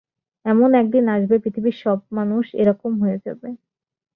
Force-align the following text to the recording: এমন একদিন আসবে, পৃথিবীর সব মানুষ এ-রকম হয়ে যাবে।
এমন 0.45 0.69
একদিন 0.75 1.05
আসবে, 1.15 1.35
পৃথিবীর 1.43 1.75
সব 1.83 1.97
মানুষ 2.17 2.45
এ-রকম 2.61 2.91
হয়ে 3.01 3.17
যাবে। 3.25 3.47